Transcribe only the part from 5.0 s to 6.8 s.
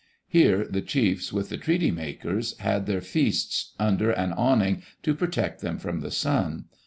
to protect them from the sun.